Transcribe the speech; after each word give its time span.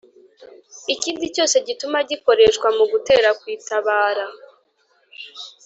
ikindi 0.93 1.25
cyose 1.35 1.55
gituma 1.67 1.97
gikoreshwa 2.09 2.67
mu 2.77 2.85
gutera 2.91 3.29
kwitabara 3.39 4.25